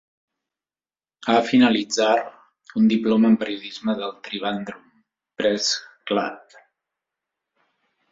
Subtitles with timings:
[1.33, 2.15] Ha finalitzar
[2.81, 4.89] un diploma en periodisme del Trivandrum
[5.43, 5.69] Press
[6.13, 6.57] Club.